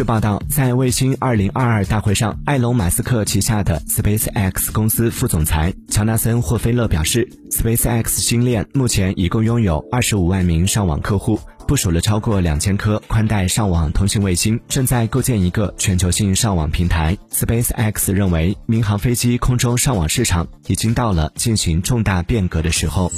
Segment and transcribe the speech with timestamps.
[0.00, 17.18] 据报道，在卫星二零二二大会上，埃隆·马斯克旗下的 SpaceX 公司副总裁乔纳森·霍菲勒表示，SpaceX 星链目前一共拥有二十五万名上网客户，部署了超过两千颗宽带上网通信卫星，正在构建一个全球性上网平台。
[17.30, 23.12] SpaceX 认为，民航飞机空中上网市场已经到了进行重大变革的时候。